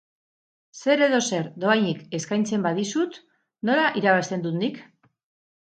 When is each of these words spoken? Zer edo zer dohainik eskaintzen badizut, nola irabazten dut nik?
Zer 0.83 1.03
edo 1.07 1.19
zer 1.25 1.49
dohainik 1.65 2.01
eskaintzen 2.21 2.65
badizut, 2.69 3.21
nola 3.71 3.87
irabazten 4.03 4.47
dut 4.49 4.59
nik? 4.65 4.83